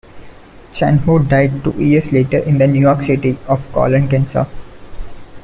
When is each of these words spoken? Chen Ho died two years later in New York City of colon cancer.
Chen 0.73 0.97
Ho 1.05 1.19
died 1.19 1.63
two 1.63 1.73
years 1.73 2.11
later 2.11 2.39
in 2.39 2.57
New 2.57 2.79
York 2.81 3.01
City 3.03 3.37
of 3.47 3.71
colon 3.71 4.07
cancer. 4.07 4.47